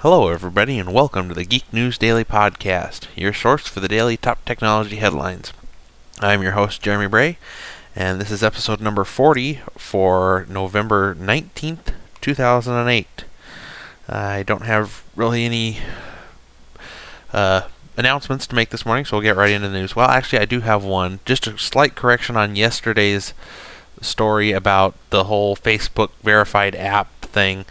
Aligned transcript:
Hello, 0.00 0.28
everybody, 0.28 0.78
and 0.78 0.92
welcome 0.92 1.30
to 1.30 1.34
the 1.34 1.46
Geek 1.46 1.72
News 1.72 1.96
Daily 1.96 2.22
Podcast, 2.22 3.06
your 3.16 3.32
source 3.32 3.66
for 3.66 3.80
the 3.80 3.88
daily 3.88 4.18
top 4.18 4.44
technology 4.44 4.96
headlines. 4.96 5.54
I'm 6.20 6.42
your 6.42 6.52
host, 6.52 6.82
Jeremy 6.82 7.06
Bray, 7.06 7.38
and 7.96 8.20
this 8.20 8.30
is 8.30 8.42
episode 8.42 8.78
number 8.82 9.04
40 9.04 9.60
for 9.78 10.44
November 10.50 11.14
19th, 11.14 11.94
2008. 12.20 13.24
I 14.06 14.42
don't 14.42 14.66
have 14.66 15.02
really 15.16 15.46
any 15.46 15.78
uh, 17.32 17.62
announcements 17.96 18.46
to 18.48 18.54
make 18.54 18.68
this 18.68 18.84
morning, 18.84 19.06
so 19.06 19.16
we'll 19.16 19.22
get 19.22 19.34
right 19.34 19.50
into 19.50 19.70
the 19.70 19.78
news. 19.78 19.96
Well, 19.96 20.10
actually, 20.10 20.40
I 20.40 20.44
do 20.44 20.60
have 20.60 20.84
one. 20.84 21.20
Just 21.24 21.46
a 21.46 21.56
slight 21.56 21.94
correction 21.94 22.36
on 22.36 22.54
yesterday's 22.54 23.32
story 24.02 24.52
about 24.52 24.94
the 25.08 25.24
whole 25.24 25.56
Facebook 25.56 26.10
verified 26.22 26.74
app 26.74 27.22
thing. 27.22 27.64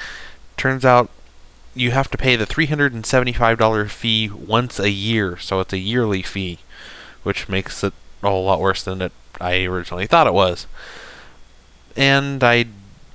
Turns 0.57 0.83
out 0.83 1.11
you 1.75 1.91
have 1.91 2.09
to 2.11 2.17
pay 2.17 2.35
the 2.35 2.47
$375 2.47 3.89
fee 3.89 4.29
once 4.29 4.79
a 4.79 4.89
year, 4.89 5.37
so 5.37 5.59
it's 5.59 5.73
a 5.73 5.77
yearly 5.77 6.21
fee, 6.21 6.59
which 7.23 7.49
makes 7.49 7.83
it 7.83 7.93
a 8.23 8.29
lot 8.29 8.59
worse 8.59 8.83
than 8.83 9.01
it 9.01 9.11
I 9.39 9.65
originally 9.65 10.07
thought 10.07 10.27
it 10.27 10.33
was. 10.33 10.65
And 11.95 12.43
I 12.43 12.65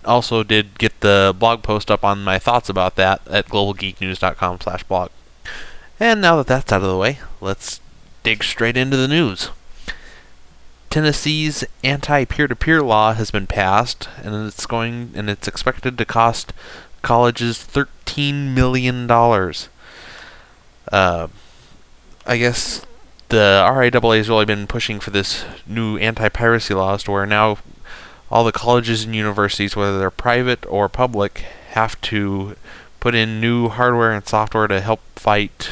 also 0.04 0.42
did 0.42 0.78
get 0.78 1.00
the 1.00 1.34
blog 1.38 1.62
post 1.62 1.90
up 1.90 2.04
on 2.04 2.24
my 2.24 2.38
thoughts 2.38 2.68
about 2.68 2.96
that 2.96 3.20
at 3.28 3.48
globalgeeknews.com/blog. 3.48 5.10
And 5.98 6.20
now 6.20 6.36
that 6.36 6.46
that's 6.46 6.72
out 6.72 6.82
of 6.82 6.88
the 6.88 6.96
way, 6.96 7.18
let's 7.40 7.80
dig 8.22 8.42
straight 8.42 8.76
into 8.76 8.96
the 8.96 9.08
news. 9.08 9.50
Tennessee's 10.88 11.64
anti-peer-to-peer 11.84 12.82
law 12.82 13.12
has 13.12 13.30
been 13.30 13.46
passed, 13.46 14.08
and 14.22 14.34
it's 14.46 14.66
going 14.66 15.12
and 15.14 15.30
it's 15.30 15.46
expected 15.46 15.96
to 15.96 16.04
cost 16.04 16.52
colleges 17.02 17.58
thirteen 17.58 18.54
million 18.54 19.06
dollars. 19.06 19.68
Uh, 20.92 21.28
I 22.26 22.36
guess 22.36 22.84
the 23.28 23.64
RIAA 23.66 24.16
has 24.16 24.28
really 24.28 24.44
been 24.44 24.66
pushing 24.66 24.98
for 25.00 25.10
this 25.10 25.44
new 25.66 25.96
anti-piracy 25.98 26.74
laws 26.74 27.04
to 27.04 27.12
where 27.12 27.26
now 27.26 27.58
all 28.30 28.44
the 28.44 28.52
colleges 28.52 29.04
and 29.04 29.14
universities, 29.14 29.76
whether 29.76 29.98
they're 29.98 30.10
private 30.10 30.66
or 30.66 30.88
public, 30.88 31.44
have 31.70 32.00
to 32.02 32.56
put 32.98 33.14
in 33.14 33.40
new 33.40 33.68
hardware 33.68 34.12
and 34.12 34.26
software 34.26 34.68
to 34.68 34.80
help 34.80 35.00
fight 35.16 35.70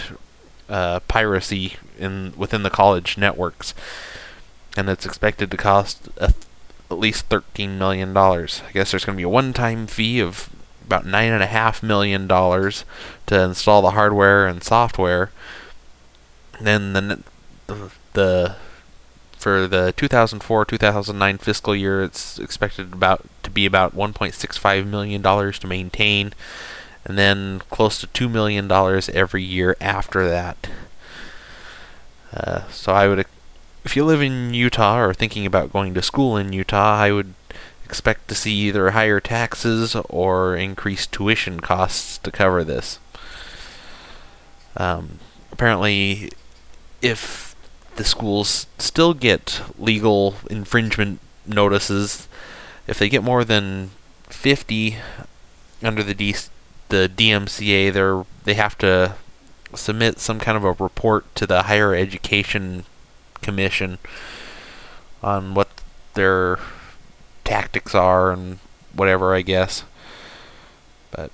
uh, 0.68 1.00
piracy 1.08 1.74
in 1.98 2.32
within 2.36 2.62
the 2.62 2.70
college 2.70 3.18
networks, 3.18 3.74
and 4.76 4.88
it's 4.88 5.06
expected 5.06 5.50
to 5.50 5.56
cost 5.56 6.08
a, 6.16 6.32
at 6.90 6.98
least 6.98 7.26
thirteen 7.26 7.78
million 7.78 8.14
dollars. 8.14 8.62
I 8.68 8.72
guess 8.72 8.90
there's 8.92 9.04
going 9.04 9.16
to 9.16 9.20
be 9.20 9.24
a 9.24 9.28
one-time 9.28 9.86
fee 9.86 10.20
of 10.20 10.48
about 10.88 11.04
nine 11.04 11.32
and 11.32 11.42
a 11.42 11.46
half 11.46 11.82
million 11.82 12.26
dollars 12.26 12.86
to 13.26 13.38
install 13.40 13.82
the 13.82 13.90
hardware 13.90 14.46
and 14.46 14.64
software. 14.64 15.30
Then 16.60 16.94
the 16.94 17.22
the 18.14 18.56
for 19.36 19.68
the 19.68 19.94
2004-2009 19.96 21.40
fiscal 21.40 21.76
year, 21.76 22.02
it's 22.02 22.40
expected 22.40 22.92
about 22.92 23.24
to 23.44 23.50
be 23.50 23.66
about 23.66 23.94
1.65 23.94 24.86
million 24.86 25.22
dollars 25.22 25.58
to 25.60 25.66
maintain, 25.68 26.32
and 27.04 27.16
then 27.16 27.60
close 27.70 28.00
to 28.00 28.08
two 28.08 28.28
million 28.28 28.66
dollars 28.66 29.08
every 29.10 29.42
year 29.44 29.76
after 29.80 30.28
that. 30.28 30.68
Uh, 32.32 32.66
so 32.68 32.92
I 32.92 33.06
would, 33.06 33.26
if 33.84 33.94
you 33.94 34.04
live 34.04 34.22
in 34.22 34.54
Utah 34.54 34.98
or 34.98 35.14
thinking 35.14 35.46
about 35.46 35.72
going 35.72 35.94
to 35.94 36.02
school 36.02 36.36
in 36.36 36.52
Utah, 36.52 36.96
I 36.98 37.12
would 37.12 37.34
expect 37.88 38.28
to 38.28 38.34
see 38.34 38.52
either 38.52 38.90
higher 38.90 39.18
taxes 39.18 39.96
or 40.10 40.54
increased 40.54 41.10
tuition 41.10 41.58
costs 41.58 42.18
to 42.18 42.30
cover 42.30 42.62
this. 42.62 42.98
Um, 44.76 45.18
apparently, 45.50 46.30
if 47.00 47.56
the 47.96 48.04
schools 48.04 48.66
still 48.76 49.14
get 49.14 49.62
legal 49.78 50.34
infringement 50.50 51.18
notices, 51.46 52.28
if 52.86 52.98
they 52.98 53.08
get 53.08 53.24
more 53.24 53.42
than 53.42 53.90
50 54.28 54.96
under 55.82 56.02
the 56.02 56.14
D- 56.14 56.34
the 56.90 57.10
DMCA, 57.14 57.90
they're 57.92 58.24
they 58.44 58.54
have 58.54 58.76
to 58.78 59.14
submit 59.74 60.18
some 60.18 60.38
kind 60.38 60.56
of 60.56 60.64
a 60.64 60.72
report 60.72 61.34
to 61.36 61.46
the 61.46 61.64
Higher 61.64 61.94
Education 61.94 62.84
Commission 63.40 63.98
on 65.22 65.54
what 65.54 65.68
their 66.14 66.58
tactics 67.48 67.94
are 67.94 68.30
and 68.30 68.58
whatever, 68.94 69.34
I 69.34 69.40
guess. 69.40 69.84
But 71.10 71.30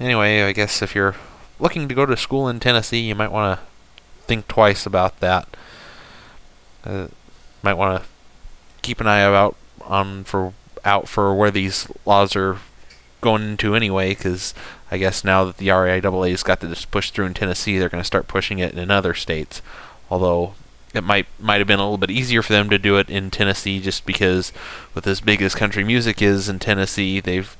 anyway, 0.00 0.42
I 0.42 0.52
guess 0.52 0.80
if 0.80 0.94
you're 0.94 1.16
looking 1.60 1.86
to 1.86 1.94
go 1.94 2.06
to 2.06 2.16
school 2.16 2.48
in 2.48 2.60
Tennessee, 2.60 3.00
you 3.00 3.14
might 3.14 3.30
want 3.30 3.60
to 3.60 3.66
think 4.26 4.48
twice 4.48 4.86
about 4.86 5.20
that. 5.20 5.46
Uh, 6.82 7.08
might 7.62 7.74
want 7.74 8.02
to 8.02 8.08
keep 8.80 9.00
an 9.00 9.06
eye 9.06 9.22
out 9.22 9.56
on 9.82 10.24
for 10.24 10.54
out 10.82 11.08
for 11.08 11.34
where 11.34 11.50
these 11.50 11.88
laws 12.06 12.34
are 12.34 12.58
going 13.20 13.42
into 13.42 13.74
anyway, 13.74 14.14
because 14.14 14.54
I 14.90 14.96
guess 14.96 15.24
now 15.24 15.44
that 15.44 15.58
the 15.58 15.68
RIAA's 15.68 16.42
got 16.42 16.60
just 16.60 16.90
push 16.90 17.10
through 17.10 17.26
in 17.26 17.34
Tennessee, 17.34 17.78
they're 17.78 17.88
going 17.90 18.02
to 18.02 18.06
start 18.06 18.28
pushing 18.28 18.60
it 18.60 18.74
in 18.74 18.90
other 18.90 19.12
states. 19.12 19.60
Although 20.10 20.54
it 20.94 21.02
might 21.02 21.26
might 21.38 21.58
have 21.58 21.66
been 21.66 21.80
a 21.80 21.82
little 21.82 21.98
bit 21.98 22.10
easier 22.10 22.42
for 22.42 22.52
them 22.52 22.70
to 22.70 22.78
do 22.78 22.96
it 22.96 23.10
in 23.10 23.30
Tennessee, 23.30 23.80
just 23.80 24.06
because 24.06 24.52
with 24.94 25.06
as 25.06 25.20
big 25.20 25.42
as 25.42 25.54
country 25.54 25.84
music 25.84 26.22
is 26.22 26.48
in 26.48 26.58
Tennessee, 26.58 27.20
they've 27.20 27.56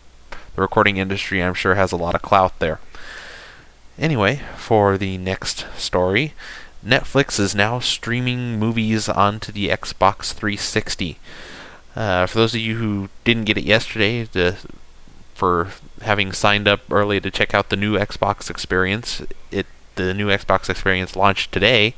the 0.54 0.62
recording 0.62 0.96
industry 0.96 1.42
I'm 1.42 1.54
sure 1.54 1.74
has 1.74 1.92
a 1.92 1.96
lot 1.96 2.14
of 2.14 2.22
clout 2.22 2.58
there. 2.60 2.78
Anyway, 3.98 4.40
for 4.56 4.96
the 4.96 5.18
next 5.18 5.66
story, 5.76 6.32
Netflix 6.84 7.38
is 7.40 7.54
now 7.54 7.78
streaming 7.78 8.58
movies 8.58 9.08
onto 9.08 9.50
the 9.52 9.68
Xbox 9.68 10.32
360. 10.32 11.18
Uh, 11.96 12.26
for 12.26 12.38
those 12.38 12.54
of 12.54 12.60
you 12.60 12.76
who 12.76 13.08
didn't 13.24 13.44
get 13.44 13.58
it 13.58 13.64
yesterday, 13.64 14.24
the, 14.24 14.56
for 15.34 15.68
having 16.02 16.32
signed 16.32 16.66
up 16.66 16.80
early 16.90 17.20
to 17.20 17.30
check 17.30 17.54
out 17.54 17.70
the 17.70 17.76
new 17.76 17.96
Xbox 17.96 18.50
experience, 18.50 19.22
it 19.50 19.66
the 19.94 20.12
new 20.12 20.26
Xbox 20.26 20.68
experience 20.68 21.14
launched 21.14 21.52
today, 21.52 21.94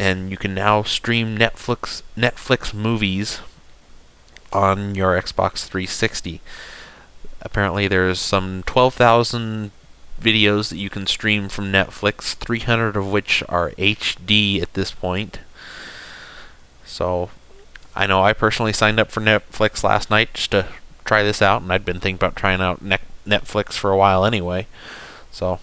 and 0.00 0.30
you 0.30 0.38
can 0.38 0.54
now 0.54 0.82
stream 0.82 1.36
Netflix 1.36 2.02
Netflix 2.16 2.72
movies 2.72 3.40
on 4.50 4.94
your 4.94 5.20
Xbox 5.20 5.66
360. 5.66 6.40
Apparently, 7.42 7.86
there's 7.86 8.18
some 8.18 8.62
12,000 8.64 9.70
videos 10.18 10.70
that 10.70 10.78
you 10.78 10.88
can 10.88 11.06
stream 11.06 11.50
from 11.50 11.70
Netflix, 11.70 12.32
300 12.34 12.96
of 12.96 13.12
which 13.12 13.42
are 13.48 13.72
HD 13.72 14.62
at 14.62 14.72
this 14.72 14.90
point. 14.90 15.40
So, 16.86 17.28
I 17.94 18.06
know 18.06 18.22
I 18.22 18.32
personally 18.32 18.72
signed 18.72 18.98
up 18.98 19.10
for 19.10 19.20
Netflix 19.20 19.84
last 19.84 20.08
night 20.08 20.32
just 20.32 20.52
to 20.52 20.66
try 21.04 21.22
this 21.22 21.42
out, 21.42 21.60
and 21.60 21.70
I'd 21.70 21.84
been 21.84 22.00
thinking 22.00 22.16
about 22.16 22.36
trying 22.36 22.62
out 22.62 22.82
Netflix 23.26 23.74
for 23.74 23.90
a 23.90 23.98
while 23.98 24.24
anyway. 24.24 24.66
So, 25.30 25.60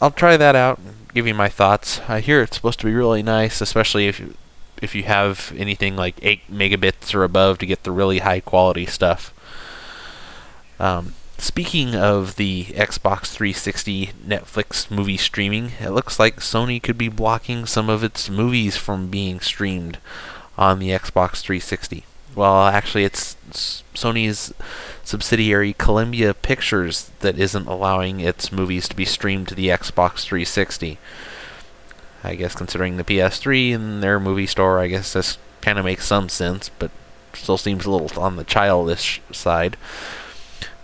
I'll 0.00 0.10
try 0.10 0.36
that 0.36 0.54
out 0.54 0.78
and 0.78 0.94
give 1.12 1.26
you 1.26 1.34
my 1.34 1.48
thoughts. 1.48 2.00
I 2.08 2.20
hear 2.20 2.42
it's 2.42 2.56
supposed 2.56 2.78
to 2.80 2.86
be 2.86 2.94
really 2.94 3.22
nice, 3.22 3.60
especially 3.60 4.06
if 4.06 4.20
you, 4.20 4.34
if 4.80 4.94
you 4.94 5.02
have 5.04 5.52
anything 5.56 5.96
like 5.96 6.18
8 6.22 6.50
megabits 6.50 7.14
or 7.14 7.24
above 7.24 7.58
to 7.58 7.66
get 7.66 7.82
the 7.82 7.90
really 7.90 8.20
high 8.20 8.40
quality 8.40 8.86
stuff. 8.86 9.34
Um, 10.78 11.14
speaking 11.36 11.96
of 11.96 12.36
the 12.36 12.66
Xbox 12.66 13.26
360 13.26 14.12
Netflix 14.24 14.88
movie 14.88 15.16
streaming, 15.16 15.72
it 15.80 15.90
looks 15.90 16.20
like 16.20 16.36
Sony 16.36 16.80
could 16.80 16.98
be 16.98 17.08
blocking 17.08 17.66
some 17.66 17.90
of 17.90 18.04
its 18.04 18.30
movies 18.30 18.76
from 18.76 19.08
being 19.08 19.40
streamed 19.40 19.98
on 20.56 20.78
the 20.78 20.90
Xbox 20.90 21.40
360. 21.40 22.04
Well, 22.38 22.68
actually, 22.68 23.02
it's 23.02 23.34
Sony's 23.96 24.54
subsidiary 25.02 25.72
Columbia 25.72 26.32
Pictures 26.34 27.10
that 27.18 27.36
isn't 27.36 27.66
allowing 27.66 28.20
its 28.20 28.52
movies 28.52 28.86
to 28.88 28.94
be 28.94 29.04
streamed 29.04 29.48
to 29.48 29.56
the 29.56 29.66
Xbox 29.66 30.22
360. 30.22 30.98
I 32.22 32.36
guess 32.36 32.54
considering 32.54 32.96
the 32.96 33.02
PS3 33.02 33.74
and 33.74 34.04
their 34.04 34.20
movie 34.20 34.46
store, 34.46 34.78
I 34.78 34.86
guess 34.86 35.14
this 35.14 35.36
kind 35.62 35.80
of 35.80 35.84
makes 35.84 36.06
some 36.06 36.28
sense, 36.28 36.68
but 36.78 36.92
still 37.34 37.58
seems 37.58 37.86
a 37.86 37.90
little 37.90 38.22
on 38.22 38.36
the 38.36 38.44
childish 38.44 39.20
side. 39.32 39.76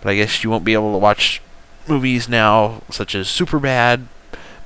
But 0.01 0.09
I 0.09 0.15
guess 0.17 0.43
you 0.43 0.49
won't 0.49 0.65
be 0.65 0.73
able 0.73 0.91
to 0.91 0.97
watch 0.97 1.41
movies 1.87 2.27
now, 2.27 2.81
such 2.91 3.15
as 3.15 3.27
Superbad, 3.27 4.07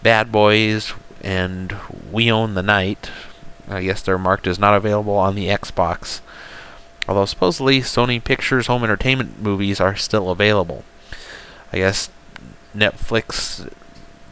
Bad 0.01 0.31
Boys, 0.31 0.93
and 1.21 1.75
We 2.11 2.31
Own 2.31 2.55
the 2.55 2.63
Night. 2.63 3.11
I 3.67 3.83
guess 3.83 4.01
they're 4.01 4.17
marked 4.17 4.47
as 4.47 4.57
not 4.57 4.73
available 4.73 5.13
on 5.13 5.35
the 5.35 5.49
Xbox 5.49 6.21
although 7.09 7.25
supposedly 7.25 7.79
Sony 7.79 8.23
Pictures 8.23 8.67
Home 8.67 8.83
Entertainment 8.83 9.41
movies 9.41 9.81
are 9.81 9.95
still 9.95 10.29
available. 10.29 10.83
I 11.73 11.79
guess 11.79 12.11
Netflix 12.75 13.67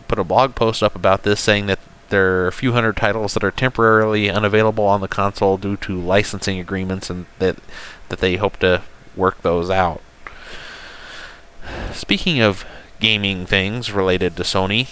put 0.08 0.20
a 0.20 0.24
blog 0.24 0.54
post 0.54 0.84
up 0.84 0.96
about 0.96 1.24
this 1.24 1.42
saying 1.42 1.66
that 1.66 1.80
there 2.10 2.44
are 2.44 2.48
a 2.48 2.54
few 2.54 2.74
hundred 2.74 2.96
titles 2.96 3.34
that 3.34 3.44
are 3.44 3.50
temporarily 3.50 4.30
unavailable 4.30 4.84
on 4.84 5.02
the 5.02 5.08
console 5.08 5.58
due 5.58 5.76
to 5.78 6.00
licensing 6.00 6.60
agreements 6.60 7.10
and 7.10 7.26
that 7.40 7.58
that 8.10 8.20
they 8.20 8.36
hope 8.36 8.58
to 8.58 8.84
work 9.16 9.42
those 9.42 9.72
out. 9.72 10.02
Speaking 11.94 12.40
of 12.40 12.64
gaming 13.00 13.48
things 13.48 13.92
related 13.92 14.36
to 14.36 14.44
Sony, 14.44 14.88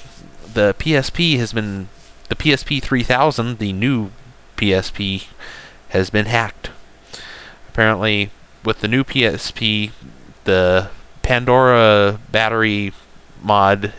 the 0.51 0.73
PSP 0.79 1.37
has 1.37 1.53
been 1.53 1.89
the 2.29 2.35
PSP 2.35 2.81
3000, 2.81 3.59
the 3.59 3.71
new 3.73 4.09
PSP, 4.57 5.27
has 5.89 6.09
been 6.09 6.25
hacked. 6.25 6.71
Apparently, 7.75 8.29
with 8.63 8.79
the 8.79 8.87
new 8.87 9.03
PSP, 9.03 9.91
the 10.45 10.89
Pandora 11.23 12.21
battery 12.31 12.93
mod 13.43 13.91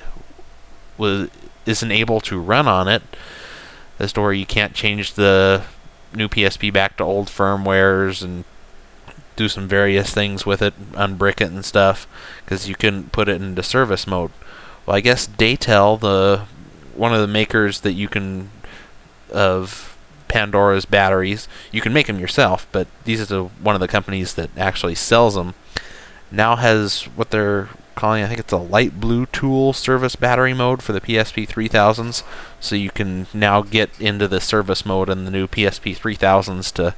was 0.97 1.29
isn't 1.67 1.93
able 1.93 2.23
to 2.23 2.41
run 2.41 2.67
on 2.67 2.89
it, 2.89 3.03
as 3.99 4.15
to 4.15 4.23
where 4.23 4.33
you 4.33 4.47
can't 4.47 4.73
change 4.73 5.13
the 5.13 5.63
new 6.15 6.27
PSP 6.27 6.73
back 6.73 6.97
to 6.97 7.05
old 7.05 7.29
firmwares 7.29 8.23
and 8.23 8.45
do 9.37 9.47
some 9.47 9.69
various 9.69 10.11
things 10.11 10.47
with 10.47 10.63
it, 10.63 10.73
unbrick 10.93 11.43
it 11.43 11.51
and 11.51 11.63
stuff, 11.63 12.09
because 12.47 12.67
you 12.67 12.75
couldn't 12.75 13.13
put 13.13 13.29
it 13.29 13.43
into 13.43 13.63
service 13.63 14.07
mode. 14.07 14.31
Well, 14.87 14.97
I 14.97 15.01
guess 15.01 15.27
Datel, 15.27 16.01
the 16.01 16.47
one 16.95 17.13
of 17.13 17.21
the 17.21 17.27
makers 17.27 17.81
that 17.81 17.93
you 17.93 18.09
can 18.09 18.49
of 19.31 19.96
Pandora's 20.29 20.85
batteries, 20.85 21.49
you 21.73 21.81
can 21.81 21.93
make 21.93 22.07
them 22.07 22.19
yourself, 22.19 22.67
but 22.73 22.89
these 23.05 23.27
the, 23.29 23.45
one 23.45 23.75
of 23.75 23.81
the 23.81 23.89
companies 23.89 24.35
that 24.35 24.51
actually 24.57 24.95
sells 24.95 25.35
them. 25.35 25.55
Now 26.31 26.57
has 26.57 27.05
what 27.05 27.31
they're 27.31 27.69
calling, 27.95 28.23
I 28.23 28.29
think 28.29 28.41
it's 28.41 28.53
a 28.53 28.59
light 28.59 29.01
blue 29.01 29.27
tool 29.27 29.73
service 29.73 30.17
battery 30.17 30.55
mode 30.55 30.83
for 30.83 30.93
the 30.93 31.01
PSP 31.01 31.49
3000s, 31.49 32.23
so 32.61 32.77
you 32.77 32.91
can 32.91 33.27
now 33.33 33.63
get 33.63 33.91
into 34.01 34.29
the 34.29 34.41
service 34.41 34.85
mode 34.85 35.09
in 35.09 35.25
the 35.25 35.31
new 35.31 35.47
PSP 35.47 35.97
3000s 35.97 36.73
to 36.75 36.95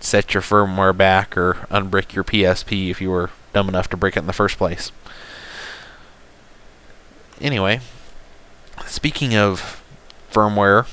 set 0.00 0.34
your 0.34 0.42
firmware 0.42 0.96
back 0.96 1.36
or 1.36 1.54
unbrick 1.70 2.14
your 2.14 2.24
PSP 2.24 2.90
if 2.90 3.00
you 3.00 3.10
were 3.10 3.30
dumb 3.52 3.68
enough 3.68 3.88
to 3.88 3.96
break 3.96 4.16
it 4.16 4.20
in 4.20 4.26
the 4.26 4.32
first 4.32 4.58
place. 4.58 4.92
Anyway, 7.40 7.80
speaking 8.86 9.34
of 9.34 9.82
firmware, 10.30 10.86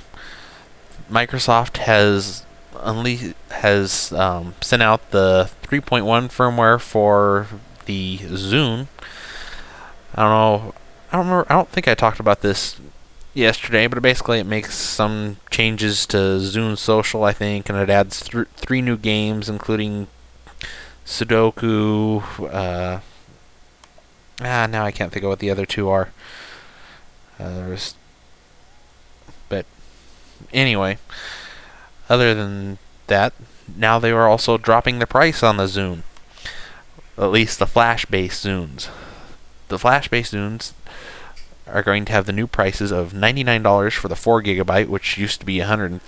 Microsoft 1.09 1.77
has 1.77 2.45
unle- 2.73 3.33
has 3.49 4.11
um, 4.13 4.55
sent 4.61 4.81
out 4.81 5.11
the 5.11 5.49
3.1 5.63 6.03
firmware 6.27 6.79
for 6.79 7.47
the 7.85 8.17
Zune. 8.19 8.87
I 10.15 10.21
don't 10.21 10.31
know. 10.31 10.73
I 11.11 11.17
don't 11.17 11.25
remember. 11.27 11.51
I 11.51 11.55
don't 11.55 11.69
think 11.69 11.87
I 11.87 11.95
talked 11.95 12.19
about 12.19 12.41
this 12.41 12.79
yesterday, 13.33 13.87
but 13.87 14.01
basically 14.01 14.39
it 14.39 14.45
makes 14.45 14.75
some 14.75 15.37
changes 15.49 16.05
to 16.07 16.17
Zune 16.17 16.77
Social, 16.77 17.23
I 17.23 17.33
think, 17.33 17.69
and 17.69 17.77
it 17.77 17.89
adds 17.89 18.21
th- 18.21 18.47
three 18.55 18.81
new 18.81 18.97
games, 18.97 19.49
including 19.49 20.07
Sudoku. 21.05 22.23
Uh, 22.51 22.99
ah, 24.41 24.67
now 24.67 24.85
I 24.85 24.91
can't 24.91 25.11
think 25.11 25.23
of 25.23 25.29
what 25.29 25.39
the 25.39 25.49
other 25.49 25.65
two 25.65 25.89
are. 25.89 26.09
Uh, 27.39 27.49
there's, 27.55 27.95
anyway, 30.51 30.97
other 32.09 32.33
than 32.33 32.79
that, 33.07 33.33
now 33.75 33.99
they 33.99 34.11
are 34.11 34.27
also 34.27 34.57
dropping 34.57 34.99
the 34.99 35.07
price 35.07 35.43
on 35.43 35.57
the 35.57 35.65
Zune. 35.65 36.03
At 37.17 37.31
least 37.31 37.59
the 37.59 37.67
flash-based 37.67 38.45
Zunes. 38.45 38.89
The 39.67 39.79
flash-based 39.79 40.33
Zunes 40.33 40.73
are 41.67 41.83
going 41.83 42.05
to 42.05 42.11
have 42.11 42.25
the 42.25 42.33
new 42.33 42.47
prices 42.47 42.91
of 42.91 43.13
$99 43.13 43.93
for 43.93 44.07
the 44.07 44.15
4 44.15 44.41
gigabyte, 44.43 44.87
which 44.87 45.17
used 45.17 45.39
to 45.39 45.45
be 45.45 45.59
$129, 45.59 45.99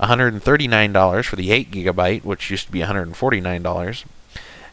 $139 0.00 1.24
for 1.24 1.36
the 1.36 1.50
8 1.50 1.70
gigabyte, 1.70 2.24
which 2.24 2.50
used 2.50 2.66
to 2.66 2.72
be 2.72 2.80
$149, 2.80 4.04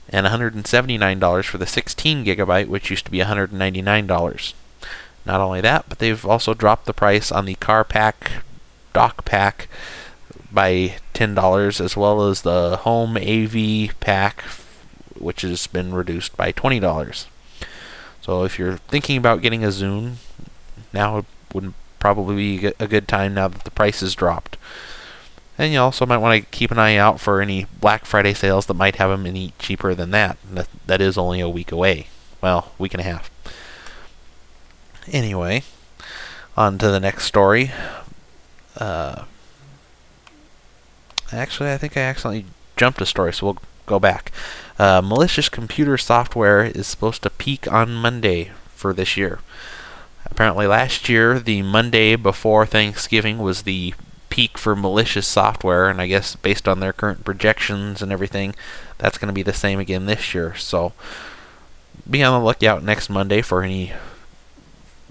and 0.09 0.25
$179 0.25 1.45
for 1.45 1.57
the 1.57 1.65
16 1.67 2.25
gigabyte, 2.25 2.67
which 2.67 2.89
used 2.89 3.05
to 3.05 3.11
be 3.11 3.19
$199. 3.19 4.53
Not 5.27 5.41
only 5.41 5.59
that, 5.59 5.89
but 5.89 5.99
they've 5.99 6.25
also 6.25 6.53
dropped 6.53 6.85
the 6.85 6.93
price 6.93 7.33
on 7.33 7.45
the 7.45 7.55
car 7.55 7.83
pack, 7.83 8.31
dock 8.93 9.25
pack 9.25 9.67
by 10.53 10.95
$10, 11.13 11.81
as 11.81 11.97
well 11.97 12.25
as 12.29 12.43
the 12.43 12.77
home 12.77 13.17
AV 13.17 13.99
pack, 13.99 14.41
which 15.19 15.41
has 15.41 15.67
been 15.67 15.93
reduced 15.93 16.37
by 16.37 16.53
$20. 16.53 17.25
So 18.21 18.45
if 18.45 18.57
you're 18.57 18.77
thinking 18.77 19.17
about 19.17 19.41
getting 19.41 19.65
a 19.65 19.67
Zune, 19.67 20.15
now 20.93 21.25
would 21.53 21.73
probably 21.99 22.35
be 22.37 22.73
a 22.79 22.87
good 22.87 23.09
time 23.09 23.33
now 23.33 23.49
that 23.49 23.65
the 23.65 23.71
price 23.71 23.99
has 23.99 24.15
dropped. 24.15 24.55
And 25.57 25.73
you 25.73 25.79
also 25.79 26.05
might 26.05 26.19
want 26.19 26.41
to 26.41 26.49
keep 26.51 26.71
an 26.71 26.79
eye 26.79 26.95
out 26.95 27.19
for 27.19 27.41
any 27.41 27.65
Black 27.81 28.05
Friday 28.05 28.33
sales 28.33 28.67
that 28.67 28.75
might 28.75 28.95
have 28.95 29.09
them 29.09 29.25
any 29.25 29.51
cheaper 29.59 29.93
than 29.93 30.11
that. 30.11 30.37
That, 30.49 30.69
that 30.85 31.01
is 31.01 31.17
only 31.17 31.41
a 31.41 31.49
week 31.49 31.73
away. 31.73 32.07
Well, 32.41 32.71
week 32.77 32.93
and 32.93 33.01
a 33.01 33.03
half. 33.03 33.29
Anyway, 35.11 35.63
on 36.55 36.77
to 36.77 36.89
the 36.89 36.99
next 36.99 37.25
story. 37.25 37.71
Uh, 38.77 39.23
actually, 41.31 41.71
I 41.71 41.77
think 41.77 41.95
I 41.95 42.01
accidentally 42.01 42.45
jumped 42.75 43.01
a 43.01 43.05
story, 43.05 43.33
so 43.33 43.45
we'll 43.45 43.57
go 43.85 43.99
back. 43.99 44.31
Uh, 44.77 45.01
malicious 45.03 45.49
computer 45.49 45.97
software 45.97 46.63
is 46.63 46.87
supposed 46.87 47.23
to 47.23 47.29
peak 47.29 47.71
on 47.71 47.93
Monday 47.93 48.51
for 48.75 48.93
this 48.93 49.17
year. 49.17 49.39
Apparently, 50.25 50.67
last 50.67 51.09
year, 51.09 51.39
the 51.39 51.61
Monday 51.61 52.15
before 52.15 52.65
Thanksgiving 52.65 53.39
was 53.39 53.63
the 53.63 53.93
peak 54.29 54.57
for 54.57 54.75
malicious 54.75 55.25
software, 55.25 55.89
and 55.89 56.01
I 56.01 56.07
guess 56.07 56.35
based 56.35 56.67
on 56.67 56.79
their 56.79 56.93
current 56.93 57.23
projections 57.23 58.01
and 58.01 58.11
everything, 58.11 58.53
that's 58.97 59.17
going 59.17 59.29
to 59.29 59.33
be 59.33 59.41
the 59.41 59.53
same 59.53 59.79
again 59.79 60.05
this 60.05 60.35
year. 60.35 60.53
So, 60.55 60.93
be 62.09 62.23
on 62.23 62.39
the 62.39 62.45
lookout 62.45 62.83
next 62.83 63.09
Monday 63.09 63.41
for 63.41 63.63
any 63.63 63.93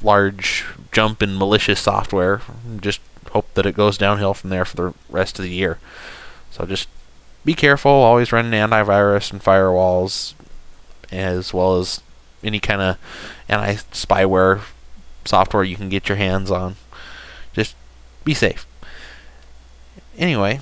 large 0.07 0.65
jump 0.93 1.23
in 1.23 1.37
malicious 1.37 1.81
software. 1.81 2.41
Just 2.81 3.01
hope 3.33 3.53
that 3.55 3.67
it 3.67 3.77
goes 3.77 3.99
downhill 3.99 4.33
from 4.33 4.51
there 4.51 4.65
for 4.65 4.77
the 4.77 4.95
rest 5.11 5.39
of 5.39 5.43
the 5.43 5.51
year. 5.51 5.79
So, 6.51 6.65
just 6.65 6.89
be 7.45 7.53
careful. 7.55 7.91
Always 7.91 8.33
run 8.33 8.53
an 8.53 8.71
antivirus 8.71 9.31
and 9.31 9.43
firewalls, 9.43 10.33
as 11.13 11.53
well 11.53 11.77
as 11.77 12.01
any 12.43 12.61
kind 12.61 12.81
of 12.81 12.97
anti 13.49 13.75
spyware 13.93 14.63
software 15.25 15.65
you 15.65 15.77
can 15.77 15.89
get 15.89 16.09
your 16.09 16.17
hands 16.17 16.51
on. 16.51 16.77
Just 17.53 17.75
be 18.25 18.33
safe. 18.33 18.67
Anyway, 20.17 20.61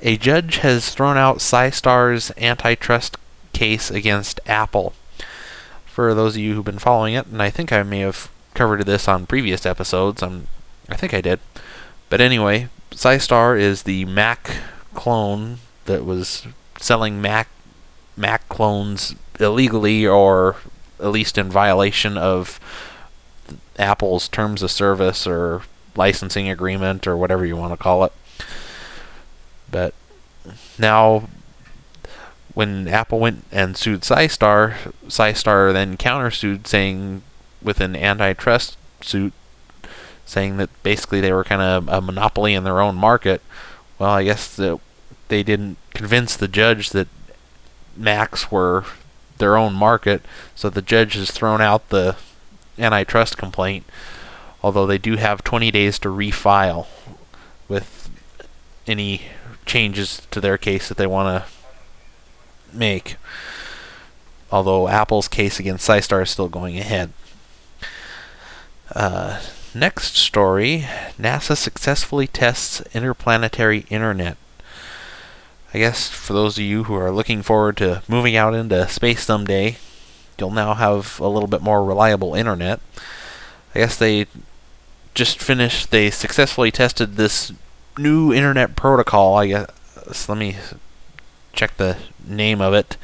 a 0.00 0.16
judge 0.16 0.58
has 0.58 0.90
thrown 0.90 1.16
out 1.16 1.38
Psystar's 1.38 2.30
antitrust 2.38 3.18
case 3.52 3.90
against 3.90 4.40
Apple. 4.46 4.94
For 5.86 6.14
those 6.14 6.36
of 6.36 6.42
you 6.42 6.54
who've 6.54 6.64
been 6.64 6.78
following 6.78 7.14
it, 7.14 7.26
and 7.26 7.42
I 7.42 7.50
think 7.50 7.72
I 7.72 7.82
may 7.82 8.00
have 8.00 8.30
covered 8.56 8.84
this 8.86 9.06
on 9.06 9.26
previous 9.26 9.64
episodes, 9.64 10.22
I'm, 10.22 10.48
I 10.88 10.96
think 10.96 11.14
I 11.14 11.20
did. 11.20 11.38
But 12.08 12.20
anyway, 12.20 12.68
Psystar 12.90 13.58
is 13.58 13.82
the 13.82 14.04
Mac 14.06 14.50
clone 14.94 15.58
that 15.84 16.04
was 16.04 16.46
selling 16.78 17.20
Mac 17.20 17.48
Mac 18.16 18.48
clones 18.48 19.14
illegally 19.38 20.06
or 20.06 20.56
at 20.98 21.08
least 21.08 21.36
in 21.36 21.50
violation 21.50 22.16
of 22.16 22.58
Apple's 23.78 24.28
terms 24.28 24.62
of 24.62 24.70
service 24.70 25.26
or 25.26 25.62
licensing 25.94 26.48
agreement 26.48 27.06
or 27.06 27.16
whatever 27.16 27.44
you 27.44 27.56
want 27.56 27.72
to 27.72 27.76
call 27.76 28.04
it. 28.04 28.12
But 29.70 29.92
now 30.78 31.28
when 32.54 32.88
Apple 32.88 33.20
went 33.20 33.44
and 33.52 33.76
sued 33.76 34.00
Psystar, 34.00 34.92
Psystar 35.08 35.74
then 35.74 35.98
countersued 35.98 36.66
saying 36.66 37.22
with 37.66 37.80
an 37.80 37.96
antitrust 37.96 38.78
suit 39.02 39.34
saying 40.24 40.56
that 40.56 40.70
basically 40.82 41.20
they 41.20 41.32
were 41.32 41.44
kind 41.44 41.60
of 41.60 41.88
a 41.88 42.00
monopoly 42.00 42.54
in 42.54 42.64
their 42.64 42.80
own 42.80 42.94
market. 42.94 43.42
Well, 43.98 44.10
I 44.10 44.24
guess 44.24 44.54
that 44.56 44.78
they 45.28 45.42
didn't 45.42 45.76
convince 45.90 46.36
the 46.36 46.48
judge 46.48 46.90
that 46.90 47.08
Macs 47.96 48.50
were 48.50 48.84
their 49.38 49.56
own 49.56 49.74
market, 49.74 50.22
so 50.54 50.70
the 50.70 50.82
judge 50.82 51.14
has 51.14 51.30
thrown 51.30 51.60
out 51.60 51.88
the 51.88 52.16
antitrust 52.78 53.36
complaint, 53.36 53.84
although 54.62 54.86
they 54.86 54.98
do 54.98 55.16
have 55.16 55.44
20 55.44 55.70
days 55.70 55.98
to 55.98 56.08
refile 56.08 56.86
with 57.68 58.08
any 58.86 59.22
changes 59.64 60.22
to 60.30 60.40
their 60.40 60.56
case 60.56 60.88
that 60.88 60.96
they 60.96 61.06
want 61.06 61.44
to 61.44 62.76
make. 62.76 63.16
Although 64.52 64.88
Apple's 64.88 65.28
case 65.28 65.58
against 65.58 65.88
Psystar 65.88 66.22
is 66.22 66.30
still 66.30 66.48
going 66.48 66.78
ahead. 66.78 67.12
Uh, 68.96 69.38
next 69.74 70.16
story 70.16 70.86
NASA 71.18 71.54
successfully 71.54 72.26
tests 72.26 72.80
interplanetary 72.94 73.84
internet. 73.90 74.38
I 75.74 75.78
guess 75.78 76.08
for 76.08 76.32
those 76.32 76.56
of 76.56 76.64
you 76.64 76.84
who 76.84 76.94
are 76.94 77.10
looking 77.10 77.42
forward 77.42 77.76
to 77.76 78.02
moving 78.08 78.36
out 78.36 78.54
into 78.54 78.88
space 78.88 79.22
someday, 79.22 79.76
you'll 80.38 80.50
now 80.50 80.72
have 80.72 81.20
a 81.20 81.28
little 81.28 81.46
bit 81.46 81.60
more 81.60 81.84
reliable 81.84 82.34
internet. 82.34 82.80
I 83.74 83.80
guess 83.80 83.98
they 83.98 84.28
just 85.12 85.42
finished, 85.42 85.90
they 85.90 86.10
successfully 86.10 86.70
tested 86.70 87.16
this 87.16 87.52
new 87.98 88.32
internet 88.32 88.76
protocol. 88.76 89.36
I 89.36 89.46
guess, 89.48 90.26
let 90.26 90.38
me 90.38 90.56
check 91.52 91.76
the 91.76 91.98
name 92.26 92.62
of 92.62 92.72
it. 92.72 92.96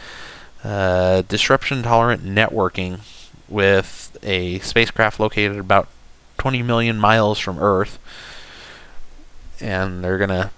Uh, 0.65 1.21
disruption 1.29 1.83
tolerant 1.83 2.25
networking 2.25 3.01
with 3.53 4.17
a 4.23 4.59
spacecraft 4.61 5.21
located 5.21 5.59
about 5.59 5.89
20 6.39 6.63
million 6.63 6.99
miles 6.99 7.39
from 7.39 7.59
Earth. 7.59 7.99
And 9.61 10.03
they're 10.03 10.19
going 10.19 10.31
to 10.31 10.51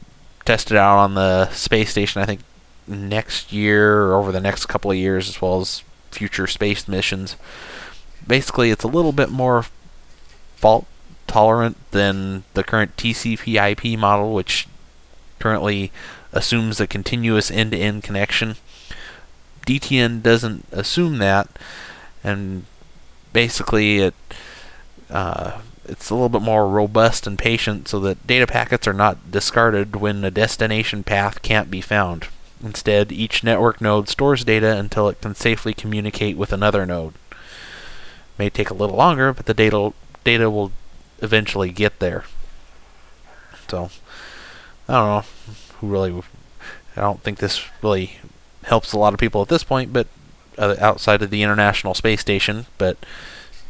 test 0.45 0.71
it 0.71 0.77
out 0.77 0.99
on 0.99 1.15
the 1.15 1.51
space 1.51 1.91
station, 1.91 2.23
I 2.23 2.27
think, 2.27 2.41
next 2.87 3.53
year 3.53 4.03
or 4.03 4.15
over 4.15 4.33
the 4.33 4.41
next 4.41 4.67
couple 4.67 4.91
of 4.91 4.97
years, 4.97 5.29
as 5.29 5.43
well 5.43 5.61
as 5.61 5.83
future 6.11 6.47
space 6.47 6.87
missions. 6.87 7.37
Basically, 8.27 8.71
it's 8.71 8.85
a 8.85 8.89
little 8.89 9.13
bit 9.13 9.31
more 9.31 9.67
fault 10.57 10.87
tolerant 11.27 11.77
than 11.91 12.45
the 12.55 12.65
current 12.65 12.97
TCP/IP 12.97 13.99
model, 13.99 14.33
which 14.33 14.69
currently 15.39 15.93
assumes 16.33 16.81
a 16.81 16.87
continuous 16.87 17.51
end-to-end 17.51 18.03
connection. 18.03 18.57
DTN 19.67 20.23
doesn't 20.23 20.67
assume 20.73 21.19
that, 21.19 21.49
and 22.23 22.65
basically 23.35 23.99
it 23.99 24.15
uh, 25.11 25.61
it's 25.85 26.09
a 26.09 26.15
little 26.15 26.31
bit 26.31 26.41
more 26.41 26.67
robust 26.67 27.27
and 27.27 27.39
patient, 27.39 27.89
so 27.89 28.01
that 28.01 28.27
data 28.27 28.47
packets 28.47 28.89
are 28.89 28.95
not 28.95 29.31
discarded 29.31 29.97
when 29.97 30.25
a 30.25 30.31
destination 30.31 31.05
path 31.05 31.43
can't 31.43 31.71
be 31.71 31.83
found. 31.83 32.29
Instead, 32.63 33.13
each 33.13 33.45
network 33.45 33.81
node 33.83 34.09
stores 34.09 34.45
data 34.45 34.79
until 34.79 35.09
it 35.09 35.21
can 35.21 35.35
safely 35.35 35.75
communicate 35.75 36.39
with 36.39 36.53
another 36.53 36.87
node. 36.87 37.13
May 38.39 38.49
take 38.49 38.71
a 38.71 38.75
little 38.75 38.97
longer, 38.97 39.35
but 39.35 39.45
the 39.45 39.53
data 39.53 39.93
data 40.25 40.51
will 40.51 40.73
eventually 41.21 41.71
get 41.71 41.99
there. 41.99 42.25
So, 43.69 43.91
I 44.89 44.93
don't 44.93 45.07
know 45.07 45.25
who 45.79 45.87
really. 45.89 46.23
I 46.97 47.01
don't 47.01 47.23
think 47.23 47.39
this 47.39 47.69
really 47.83 48.19
helps 48.65 48.93
a 48.93 48.99
lot 48.99 49.13
of 49.13 49.21
people 49.21 49.43
at 49.43 49.49
this 49.49 49.65
point, 49.65 49.93
but 49.93 50.07
uh, 50.59 50.77
outside 50.81 51.23
of 51.23 51.31
the 51.31 51.43
International 51.43 51.95
Space 51.95 52.21
Station. 52.21 52.67
But 52.79 52.97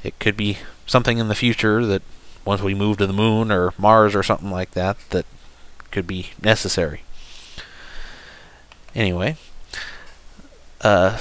it 0.02 0.18
could 0.18 0.36
be 0.36 0.58
something 0.86 1.18
in 1.18 1.28
the 1.28 1.34
future 1.34 1.84
that 1.86 2.02
once 2.44 2.60
we 2.60 2.74
move 2.74 2.98
to 2.98 3.06
the 3.06 3.12
moon 3.12 3.50
or 3.50 3.72
Mars 3.78 4.14
or 4.14 4.22
something 4.22 4.50
like 4.50 4.72
that, 4.72 4.96
that 5.10 5.26
could 5.90 6.06
be 6.06 6.30
necessary. 6.42 7.02
Anyway, 8.94 9.36
uh, 10.82 11.18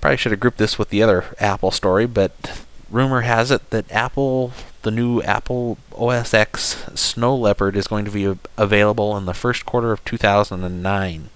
probably 0.00 0.16
should 0.16 0.32
have 0.32 0.40
grouped 0.40 0.58
this 0.58 0.78
with 0.78 0.90
the 0.90 1.02
other 1.02 1.24
Apple 1.38 1.70
story, 1.70 2.06
but 2.06 2.62
rumor 2.90 3.22
has 3.22 3.50
it 3.50 3.70
that 3.70 3.90
Apple, 3.90 4.52
the 4.82 4.90
new 4.90 5.22
Apple 5.22 5.78
OS 5.96 6.34
X 6.34 6.84
Snow 6.94 7.34
Leopard, 7.34 7.76
is 7.76 7.88
going 7.88 8.04
to 8.04 8.10
be 8.10 8.38
available 8.56 9.16
in 9.16 9.24
the 9.24 9.34
first 9.34 9.66
quarter 9.66 9.92
of 9.92 10.04
2009. 10.04 11.30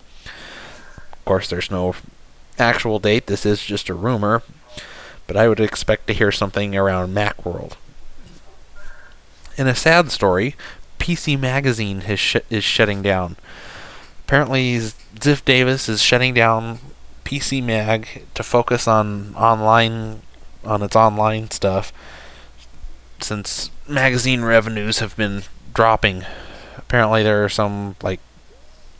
Of 1.13 1.25
course, 1.25 1.49
there's 1.49 1.71
no 1.71 1.95
actual 2.59 2.99
date. 2.99 3.27
This 3.27 3.47
is 3.47 3.63
just 3.63 3.89
a 3.89 3.95
rumor, 3.95 4.43
but 5.27 5.37
I 5.37 5.49
would 5.49 5.61
expect 5.61 6.07
to 6.07 6.15
hear 6.15 6.33
something 6.33 6.77
around 6.77 7.15
Macworld. 7.15 7.75
In 9.57 9.67
a 9.67 9.75
sad 9.75 10.11
story, 10.11 10.55
PC 10.99 11.39
Magazine 11.39 12.03
sh- 12.17 12.37
is 12.51 12.65
shutting 12.65 13.03
down. 13.03 13.37
Apparently, 14.27 14.79
Ziff 14.79 15.45
Davis 15.45 15.89
is 15.89 16.03
shutting 16.03 16.35
down 16.35 16.79
PC 17.25 17.63
Mag 17.63 18.25
to 18.35 18.43
focus 18.43 18.87
on 18.87 19.35
online 19.35 20.23
on 20.65 20.83
its 20.83 20.97
online 20.97 21.51
stuff 21.51 21.93
since 23.21 23.71
magazine 23.89 24.43
revenues 24.43 24.99
have 24.99 25.17
been 25.17 25.43
dropping. 25.75 26.25
Apparently, 26.77 27.23
there 27.23 27.45
are 27.45 27.49
some 27.49 27.97
like 28.03 28.21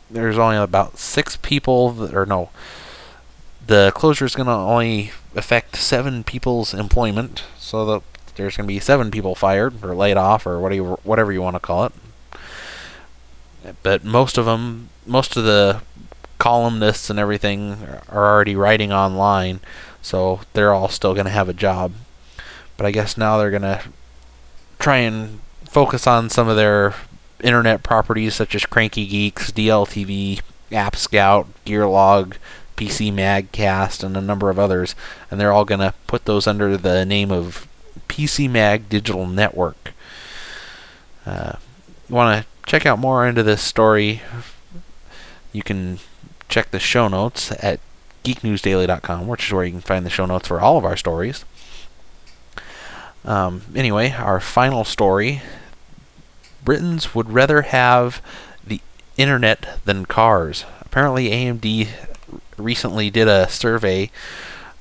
there's 0.09 0.37
only 0.37 0.57
about 0.57 0.97
six 0.97 1.37
people 1.37 1.91
that, 1.91 2.13
or 2.13 2.25
no, 2.25 2.49
the 3.67 3.91
closure 3.93 4.25
is 4.25 4.35
going 4.35 4.47
to 4.47 4.53
only 4.53 5.11
affect 5.35 5.75
seven 5.75 6.23
people's 6.23 6.73
employment, 6.73 7.43
so 7.57 8.01
there's 8.35 8.57
going 8.57 8.65
to 8.65 8.73
be 8.73 8.79
seven 8.79 9.11
people 9.11 9.35
fired 9.35 9.83
or 9.83 9.93
laid 9.93 10.17
off 10.17 10.45
or 10.45 10.59
whatever 10.59 10.95
whatever 11.03 11.31
you 11.31 11.41
want 11.41 11.55
to 11.55 11.59
call 11.59 11.85
it. 11.85 11.93
But 13.83 14.03
most 14.03 14.37
of 14.37 14.45
them, 14.45 14.89
most 15.05 15.35
of 15.35 15.43
the 15.43 15.81
columnists 16.37 17.09
and 17.09 17.19
everything 17.19 17.77
are 18.09 18.31
already 18.31 18.55
writing 18.55 18.93
online, 18.93 19.59
so 20.01 20.41
they're 20.53 20.73
all 20.73 20.89
still 20.89 21.13
going 21.13 21.25
to 21.25 21.31
have 21.31 21.49
a 21.49 21.53
job. 21.53 21.93
But 22.77 22.85
I 22.85 22.91
guess 22.91 23.17
now 23.17 23.37
they're 23.37 23.51
going 23.51 23.63
to 23.63 23.81
try 24.79 24.97
and 24.97 25.41
focus 25.65 26.07
on 26.07 26.29
some 26.29 26.47
of 26.47 26.55
their 26.55 26.93
internet 27.43 27.83
properties 27.83 28.35
such 28.35 28.55
as 28.55 28.65
Cranky 28.65 29.05
Geeks, 29.05 29.51
DLTV, 29.51 30.41
App 30.71 30.95
Scout, 30.95 31.47
Gearlog, 31.65 32.37
PC 32.77 33.11
Magcast, 33.11 34.03
and 34.03 34.15
a 34.15 34.21
number 34.21 34.49
of 34.49 34.57
others, 34.57 34.95
and 35.29 35.39
they're 35.39 35.51
all 35.51 35.65
going 35.65 35.81
to 35.81 35.93
put 36.05 36.25
those 36.25 36.47
under 36.47 36.77
the 36.77 37.05
name 37.05 37.31
of 37.31 37.67
PC 38.07 38.49
Mag 38.49 38.87
Digital 38.87 39.27
Network. 39.27 39.93
Uh, 41.25 41.53
you 42.07 42.15
want 42.15 42.41
to 42.41 42.47
check 42.65 42.85
out 42.85 42.99
more 42.99 43.27
into 43.27 43.43
this 43.43 43.61
story? 43.61 44.21
You 45.51 45.63
can 45.63 45.99
check 46.47 46.71
the 46.71 46.79
show 46.79 47.07
notes 47.07 47.51
at 47.61 47.79
geeknewsdaily.com, 48.23 49.27
which 49.27 49.47
is 49.47 49.53
where 49.53 49.65
you 49.65 49.71
can 49.71 49.81
find 49.81 50.05
the 50.05 50.09
show 50.09 50.25
notes 50.25 50.47
for 50.47 50.61
all 50.61 50.77
of 50.77 50.85
our 50.85 50.95
stories. 50.95 51.43
Um, 53.25 53.63
anyway, 53.75 54.11
our 54.11 54.39
final 54.39 54.85
story 54.85 55.41
Britons 56.63 57.15
would 57.15 57.29
rather 57.31 57.61
have 57.61 58.21
the 58.61 58.81
internet 59.15 59.79
than 59.85 60.05
cars. 60.05 60.65
Apparently, 60.81 61.29
AMD 61.29 61.87
recently 62.57 63.09
did 63.09 63.27
a 63.27 63.49
survey 63.49 64.11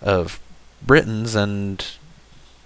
of 0.02 0.40
Britons 0.82 1.34
and 1.34 1.84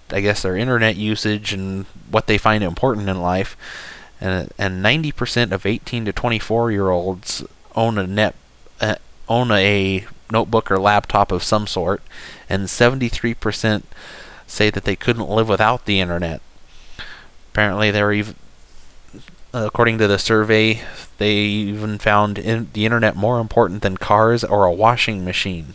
I 0.09 0.21
guess 0.21 0.41
their 0.41 0.57
internet 0.57 0.95
usage 0.95 1.53
and 1.53 1.85
what 2.09 2.27
they 2.27 2.37
find 2.37 2.63
important 2.63 3.09
in 3.09 3.21
life. 3.21 3.55
And, 4.19 4.51
and 4.57 4.83
90% 4.83 5.51
of 5.51 5.65
18 5.65 6.05
to 6.05 6.13
24 6.13 6.71
year 6.71 6.89
olds 6.89 7.43
own 7.75 7.97
a 7.97 8.05
net 8.05 8.35
uh, 8.79 8.95
own 9.27 9.51
a 9.51 10.05
notebook 10.31 10.69
or 10.71 10.77
laptop 10.77 11.31
of 11.31 11.43
some 11.43 11.67
sort, 11.67 12.01
and 12.49 12.63
73% 12.63 13.83
say 14.47 14.69
that 14.69 14.83
they 14.83 14.95
couldn't 14.95 15.29
live 15.29 15.47
without 15.47 15.85
the 15.85 15.99
internet. 15.99 16.41
Apparently, 17.51 17.91
they're 17.91 18.13
even, 18.13 18.35
according 19.53 19.97
to 19.97 20.07
the 20.07 20.17
survey, 20.17 20.81
they 21.17 21.35
even 21.35 21.97
found 21.97 22.37
in 22.37 22.69
the 22.73 22.85
internet 22.85 23.15
more 23.15 23.39
important 23.39 23.81
than 23.81 23.97
cars 23.97 24.43
or 24.43 24.65
a 24.65 24.71
washing 24.71 25.25
machine. 25.25 25.73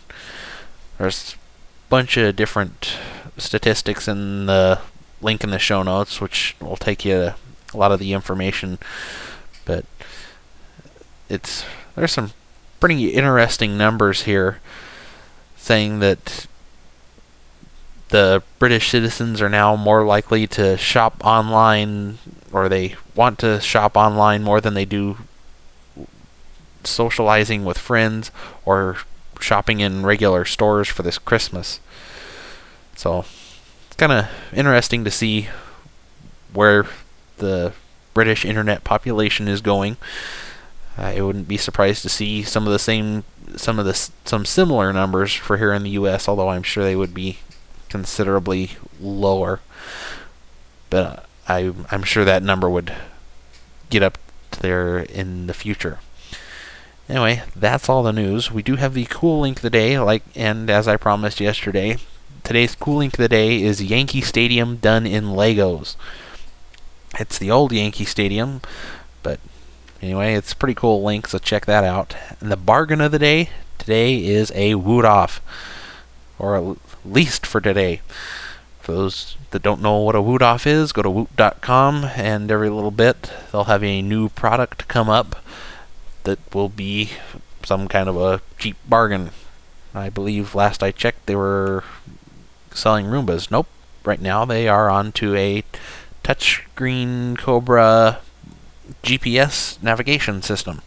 There's 0.99 1.35
a 1.35 1.89
bunch 1.89 2.17
of 2.17 2.37
different 2.37 2.97
statistics 3.37 4.09
in 4.09 4.47
the 4.47 4.81
link 5.21 5.45
in 5.45 5.51
the 5.51 5.59
show 5.59 5.83
notes, 5.83 6.21
which 6.21 6.57
will 6.61 6.77
take 6.77 7.05
you 7.05 7.17
a 7.17 7.77
lot 7.77 7.93
of 7.93 7.99
the 7.99 8.13
information. 8.13 8.79
But 9.65 9.85
it's 11.29 11.65
there's 11.95 12.13
some 12.13 12.33
pretty 12.81 13.11
interesting 13.11 13.77
numbers 13.77 14.23
here 14.23 14.61
saying 15.57 15.99
that 16.01 16.47
the 18.09 18.43
British 18.59 18.91
citizens 18.91 19.43
are 19.43 19.49
now 19.49 19.75
more 19.77 20.05
likely 20.05 20.47
to 20.47 20.77
shop 20.77 21.17
online 21.25 22.19
or 22.53 22.69
they 22.69 22.95
want 23.15 23.39
to 23.41 23.61
shop 23.61 23.97
online 23.97 24.43
more 24.43 24.61
than 24.61 24.75
they 24.75 24.85
do 24.85 25.19
socializing 26.85 27.65
with 27.65 27.79
friends 27.79 28.31
or 28.65 28.99
shopping 29.41 29.81
in 29.81 30.07
regular 30.07 30.45
stores 30.45 30.89
for 30.89 31.03
this 31.03 31.19
Christmas. 31.19 31.81
So 32.95 33.25
it's 33.87 33.97
kind 33.97 34.13
of 34.13 34.29
interesting 34.53 35.05
to 35.05 35.11
see 35.11 35.49
where 36.53 36.87
the 37.39 37.73
British 38.15 38.45
internet 38.45 38.85
population 38.85 39.49
is 39.49 39.61
going. 39.61 39.97
Uh, 40.99 41.03
I 41.03 41.21
wouldn't 41.21 41.49
be 41.49 41.59
surprised 41.59 42.03
to 42.03 42.09
see 42.09 42.43
some 42.43 42.67
of 42.67 42.73
the 42.73 42.79
same, 42.79 43.25
some 43.57 43.79
of 43.79 43.85
the 43.85 43.95
some 44.25 44.47
similar 44.47 44.93
numbers 44.93 45.35
for 45.35 45.59
here 45.59 45.75
in 45.75 45.83
the 45.83 45.91
U.S. 45.91 46.27
Although 46.27 46.49
I'm 46.49 46.63
sure 46.63 46.83
they 46.83 46.97
would 46.97 47.13
be 47.13 47.39
considerably 47.89 48.73
lower. 49.01 49.61
But 50.91 51.07
uh, 51.07 51.21
I, 51.49 51.73
I'm 51.91 52.03
sure 52.03 52.25
that 52.25 52.43
number 52.43 52.69
would 52.69 52.95
get 53.91 54.03
up 54.03 54.19
there 54.61 54.99
in 54.99 55.47
the 55.47 55.55
future. 55.55 55.99
Anyway, 57.09 57.43
that's 57.55 57.89
all 57.89 58.03
the 58.03 58.13
news. 58.13 58.51
We 58.51 58.63
do 58.63 58.77
have 58.77 58.95
the 58.95 59.07
cool 59.07 59.41
link 59.41 59.59
of 59.59 59.63
the 59.63 59.71
day, 59.71 59.99
like 59.99 60.23
and 60.35 60.69
as 60.69 60.89
I 60.89 60.97
promised 60.97 61.41
yesterday, 61.41 61.99
today's 62.43 62.75
cool 62.75 62.97
link 62.97 63.15
of 63.15 63.19
the 63.19 63.29
day 63.29 63.63
is 63.63 63.83
Yankee 63.83 64.23
Stadium 64.23 64.77
done 64.77 65.07
in 65.07 65.27
Legos. 65.27 65.95
It's 67.19 67.39
the 67.39 67.51
old 67.51 67.73
Yankee 67.73 68.05
Stadium, 68.05 68.61
but 69.23 69.39
Anyway, 70.03 70.35
it's 70.35 70.53
a 70.53 70.57
pretty 70.57 70.75
cool 70.75 71.03
link, 71.03 71.27
so 71.27 71.39
check 71.39 71.67
that 71.67 71.85
out. 71.85 72.15
And 72.41 72.51
the 72.51 72.57
bargain 72.57 73.01
of 73.01 73.13
the 73.13 73.19
day 73.19 73.51
today 73.79 74.25
is 74.25 74.53
a 74.55 74.75
Woot 74.75 75.05
Off, 75.05 75.41
or 76.39 76.77
least 77.13 77.47
for 77.47 77.61
today. 77.61 78.01
For 78.81 78.93
those 78.93 79.37
that 79.51 79.63
don't 79.63 79.83
know 79.83 79.99
what 79.99 80.15
a 80.15 80.23
Woot 80.23 80.43
Off 80.43 80.67
is, 80.67 80.93
go 80.93 81.03
to 81.03 81.11
woot.com, 81.11 82.05
and 82.17 82.51
every 82.51 82.71
little 82.71 82.91
bit 82.91 83.33
they'll 83.51 83.65
have 83.65 83.83
a 83.83 84.03
new 84.03 84.29
product 84.29 84.87
come 84.87 85.09
up 85.09 85.37
that 86.23 86.39
will 86.55 86.69
be 86.69 87.11
some 87.65 87.89
kind 87.89 88.09
of 88.09 88.17
a 88.17 88.41
cheap 88.59 88.77
bargain. 88.89 89.31
I 89.95 90.11
believe 90.11 90.55
last 90.55 90.83
I 90.83 90.93
checked 90.93 91.27
they 91.27 91.35
were 91.35 91.83
selling 92.73 93.07
Roombas. 93.07 93.51
Nope. 93.51 93.67
Right 94.05 94.21
now 94.21 94.45
they 94.45 94.69
are 94.69 94.89
onto 94.89 95.35
a 95.35 95.65
touchscreen 96.23 97.37
Cobra 97.39 98.21
GPS 99.03 99.83
navigation 99.83 100.43
system. 100.43 100.83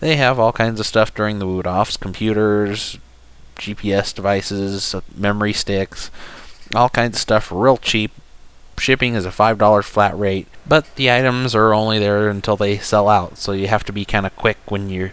They 0.00 0.16
have 0.16 0.38
all 0.38 0.52
kinds 0.52 0.80
of 0.80 0.86
stuff 0.86 1.14
during 1.14 1.38
the 1.38 1.46
Woot 1.46 1.66
offs 1.66 1.96
computers, 1.96 2.98
GPS 3.60 4.14
devices, 4.14 4.94
uh, 4.94 5.02
memory 5.14 5.52
sticks, 5.52 6.10
all 6.74 6.88
kinds 6.88 7.16
of 7.16 7.20
stuff 7.20 7.52
real 7.52 7.76
cheap. 7.76 8.12
Shipping 8.78 9.14
is 9.14 9.26
a 9.26 9.30
$5 9.30 9.84
flat 9.84 10.18
rate, 10.18 10.48
but 10.66 10.94
the 10.96 11.10
items 11.10 11.54
are 11.54 11.74
only 11.74 11.98
there 11.98 12.30
until 12.30 12.56
they 12.56 12.78
sell 12.78 13.08
out, 13.08 13.36
so 13.36 13.52
you 13.52 13.68
have 13.68 13.84
to 13.84 13.92
be 13.92 14.06
kind 14.06 14.24
of 14.24 14.34
quick 14.36 14.56
when 14.68 14.88
you're 14.88 15.12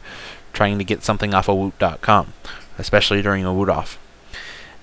trying 0.54 0.77
to 0.77 0.86
get 0.86 1.04
something 1.04 1.34
off 1.34 1.50
of 1.50 1.58
Woot.com, 1.58 2.34
especially 2.77 3.22
during 3.22 3.44
a 3.44 3.54
Woot 3.54 3.70
off. 3.70 4.00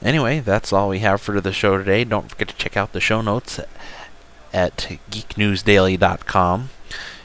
Anyway, 0.03 0.41
that's 0.41 0.71
all 0.71 0.91
we 0.91 0.99
have 0.99 1.23
for 1.23 1.41
the 1.41 1.53
show 1.53 1.79
today. 1.79 2.05
Don't 2.05 2.29
forget 2.29 2.49
to 2.49 2.57
check 2.57 2.77
out 2.77 2.93
the 2.93 3.01
show 3.01 3.23
notes 3.23 3.59
at 4.53 4.99
geeknewsdaily.com. 5.11 6.69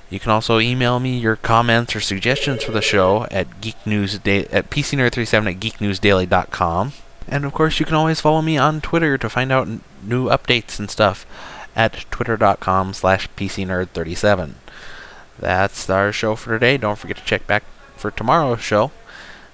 You 0.09 0.19
can 0.19 0.31
also 0.31 0.59
email 0.59 0.99
me 0.99 1.17
your 1.19 1.35
comments 1.35 1.95
or 1.95 1.99
suggestions 1.99 2.63
for 2.63 2.71
the 2.71 2.81
show 2.81 3.27
at 3.29 3.61
geeknewsda- 3.61 4.47
at 4.51 4.69
pcnerd37 4.69 5.47
at 5.51 5.59
geeknewsdaily.com. 5.59 6.93
And 7.27 7.45
of 7.45 7.53
course, 7.53 7.79
you 7.79 7.85
can 7.85 7.95
always 7.95 8.19
follow 8.19 8.41
me 8.41 8.57
on 8.57 8.81
Twitter 8.81 9.17
to 9.19 9.29
find 9.29 9.51
out 9.51 9.67
n- 9.67 9.81
new 10.03 10.29
updates 10.29 10.79
and 10.79 10.89
stuff 10.89 11.27
at 11.75 12.05
twitter.com 12.09 12.93
slash 12.93 13.29
pcnerd37. 13.37 14.53
That's 15.37 15.89
our 15.89 16.11
show 16.11 16.35
for 16.35 16.53
today. 16.53 16.77
Don't 16.77 16.97
forget 16.97 17.17
to 17.17 17.23
check 17.23 17.45
back 17.45 17.63
for 17.95 18.09
tomorrow's 18.09 18.61
show. 18.61 18.91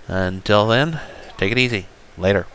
Until 0.08 0.68
then, 0.68 1.02
take 1.38 1.52
it 1.52 1.58
easy. 1.58 1.88
Later. 2.18 2.48